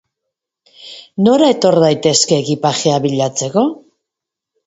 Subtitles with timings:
[1.25, 3.67] Nora etor daitezke ekipajea bilatzeko?